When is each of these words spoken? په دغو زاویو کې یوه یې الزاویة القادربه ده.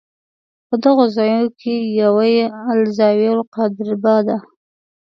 په 0.67 0.75
دغو 0.83 1.03
زاویو 1.15 1.47
کې 1.59 1.75
یوه 2.01 2.23
یې 2.35 2.45
الزاویة 2.71 3.31
القادربه 3.37 4.15
ده. 4.27 4.37